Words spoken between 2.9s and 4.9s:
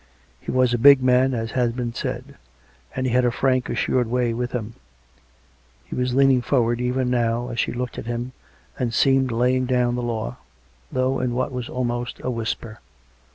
and he had a frank assured way with him;